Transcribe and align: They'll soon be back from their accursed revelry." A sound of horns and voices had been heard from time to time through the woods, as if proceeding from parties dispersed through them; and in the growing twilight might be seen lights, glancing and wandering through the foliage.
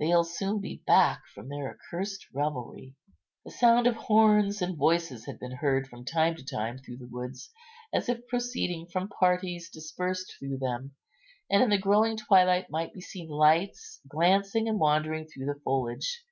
They'll 0.00 0.24
soon 0.24 0.60
be 0.60 0.82
back 0.88 1.22
from 1.32 1.48
their 1.48 1.70
accursed 1.72 2.26
revelry." 2.34 2.96
A 3.46 3.52
sound 3.52 3.86
of 3.86 3.94
horns 3.94 4.60
and 4.60 4.76
voices 4.76 5.26
had 5.26 5.38
been 5.38 5.52
heard 5.58 5.86
from 5.86 6.04
time 6.04 6.34
to 6.34 6.44
time 6.44 6.78
through 6.78 6.96
the 6.96 7.06
woods, 7.06 7.52
as 7.92 8.08
if 8.08 8.26
proceeding 8.26 8.88
from 8.88 9.06
parties 9.08 9.70
dispersed 9.70 10.34
through 10.36 10.58
them; 10.58 10.96
and 11.48 11.62
in 11.62 11.68
the 11.70 11.78
growing 11.78 12.16
twilight 12.16 12.68
might 12.70 12.92
be 12.92 13.00
seen 13.00 13.28
lights, 13.28 14.00
glancing 14.08 14.66
and 14.68 14.80
wandering 14.80 15.28
through 15.28 15.46
the 15.46 15.60
foliage. 15.62 16.24